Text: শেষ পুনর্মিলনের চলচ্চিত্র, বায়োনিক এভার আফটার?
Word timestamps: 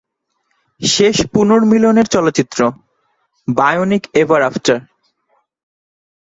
শেষ 0.81 1.15
পুনর্মিলনের 1.33 2.07
চলচ্চিত্র, 2.07 2.59
বায়োনিক 3.47 4.03
এভার 4.13 4.41
আফটার? 4.41 4.79